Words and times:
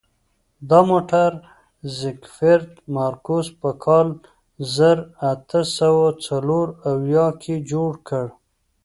دا 0.69 0.79
موټر 0.89 1.31
زیکفرد 1.99 2.71
مارکوس 2.95 3.47
په 3.61 3.69
کال 3.83 4.07
زر 4.75 4.97
اته 5.31 5.61
سوه 5.77 6.05
څلور 6.25 6.67
اویا 6.91 7.27
کې 7.41 7.55
جوړ 7.71 7.91
کړ. 8.07 8.25